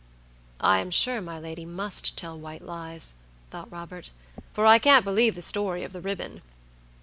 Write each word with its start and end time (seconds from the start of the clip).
"I 0.59 0.79
am 0.79 0.89
sure 0.89 1.21
my 1.21 1.37
lady 1.37 1.63
must 1.63 2.17
tell 2.17 2.35
white 2.35 2.63
lies," 2.63 3.13
thought 3.51 3.71
Robert, 3.71 4.09
"for 4.51 4.65
I 4.65 4.79
can't 4.79 5.05
believe 5.05 5.35
the 5.35 5.43
story 5.43 5.83
of 5.83 5.93
the 5.93 6.01
ribbon." 6.01 6.41